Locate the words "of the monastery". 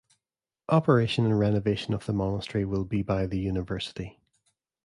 1.93-2.65